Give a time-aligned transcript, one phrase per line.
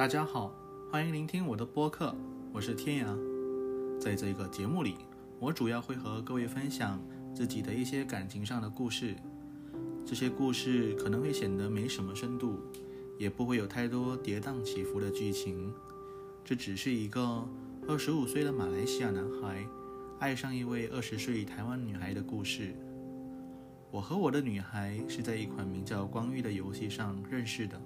[0.00, 0.50] 大家好，
[0.90, 2.16] 欢迎聆听我的播客，
[2.54, 4.00] 我是天涯。
[4.00, 4.96] 在这个节目里，
[5.38, 6.98] 我主要会和各位分享
[7.34, 9.14] 自己的一些感情上的故事。
[10.06, 12.60] 这些故事可能会显得没什么深度，
[13.18, 15.70] 也不会有太多跌宕起伏的剧情。
[16.42, 17.46] 这只是一个
[17.86, 19.66] 二十五岁的马来西亚男孩
[20.18, 22.74] 爱上一位二十岁台湾女孩的故事。
[23.90, 27.78] 我和我的女孩是在一款名叫《光遇》的游戏上认识的。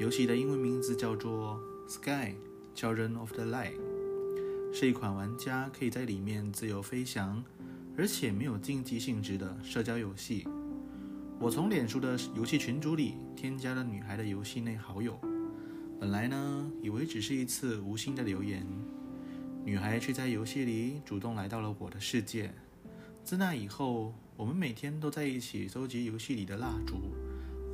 [0.00, 1.60] 游戏的英文名字叫做
[1.92, 2.32] 《Sky
[2.74, 3.74] Children of the Light》，
[4.74, 7.44] 是一款玩家可以在里面自由飞翔，
[7.98, 10.48] 而且没有竞技性质的社交游戏。
[11.38, 15.20] 我从脸书的游戏群组里添加了女孩的游戏内好友，
[16.00, 18.66] 本来呢以为只是一次无心的留言，
[19.66, 22.50] 女孩却在游戏里主动来到了我的世界。
[23.22, 26.94] 自那以后，我们每天都在一起收集游戏里的蜡烛，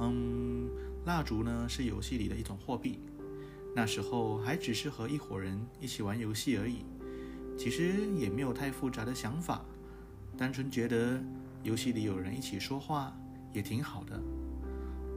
[0.00, 0.68] 嗯。
[1.06, 2.98] 蜡烛呢是游戏里的一种货币，
[3.76, 6.84] 那时候还只是和一伙人一起玩游戏而已，
[7.56, 9.64] 其实也没有太复杂的想法，
[10.36, 11.22] 单纯觉得
[11.62, 13.16] 游戏里有人一起说话
[13.52, 14.20] 也挺好的。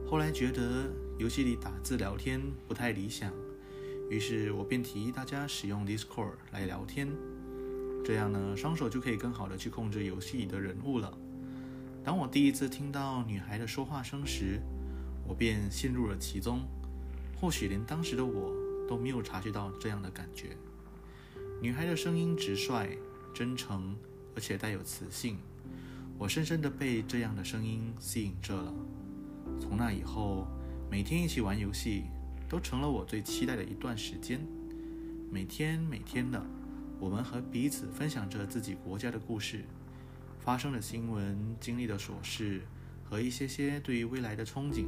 [0.08, 3.32] 后来觉得游戏里打字聊天不太理想，
[4.08, 7.08] 于是我便提议大家使用 Discord 来聊天，
[8.04, 11.12] 这样呢双手就可以更好的去控制游戏里的人物了。
[12.04, 14.60] 当我第一次听到女孩的说话声时，
[15.30, 16.62] 我便陷入了其中，
[17.40, 18.52] 或许连当时的我
[18.88, 20.56] 都没有察觉到这样的感觉。
[21.62, 22.98] 女孩的声音直率、
[23.32, 23.96] 真诚，
[24.34, 25.38] 而且带有磁性，
[26.18, 28.74] 我深深的被这样的声音吸引着了。
[29.60, 30.48] 从那以后，
[30.90, 32.06] 每天一起玩游戏
[32.48, 34.44] 都成了我最期待的一段时间。
[35.30, 36.44] 每天每天的，
[36.98, 39.64] 我们和彼此分享着自己国家的故事、
[40.40, 42.62] 发生的新闻、经历的琐事
[43.10, 44.86] 和一些些对于未来的憧憬。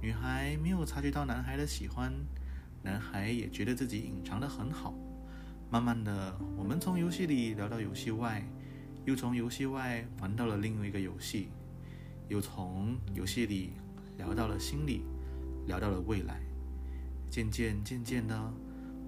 [0.00, 2.12] 女孩没有察觉到男孩的喜欢，
[2.82, 4.94] 男孩也觉得自己隐藏得很好。
[5.68, 8.46] 慢慢的，我们从游戏里聊到游戏外，
[9.04, 11.48] 又从游戏外玩到了另一个游戏，
[12.28, 13.72] 又从游戏里
[14.16, 15.02] 聊到了心里，
[15.66, 16.40] 聊到了未来。
[17.30, 18.52] 渐渐渐渐的，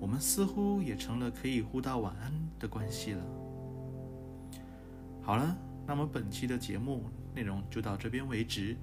[0.01, 3.23] 我们似乎也成了可以互道晚安的关系了。
[5.21, 5.57] 好了，
[5.87, 8.77] 那么本期的节目内容就到这边为止。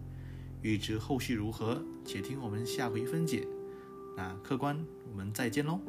[0.62, 3.48] 预知后续如何，且听我们下回分解。
[4.16, 4.78] 那客官，
[5.10, 5.80] 我们再见喽。